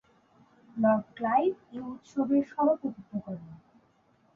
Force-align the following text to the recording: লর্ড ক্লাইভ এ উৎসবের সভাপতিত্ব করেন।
লর্ড 0.75 1.05
ক্লাইভ 1.17 1.53
এ 1.71 1.79
উৎসবের 1.91 2.43
সভাপতিত্ব 2.51 3.11
করেন। 3.25 3.49